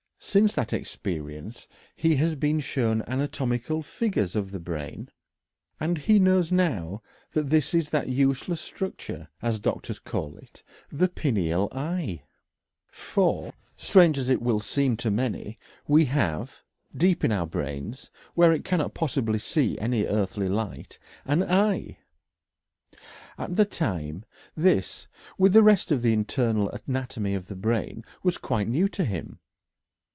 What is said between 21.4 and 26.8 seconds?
eye! At the time this, with the rest of the internal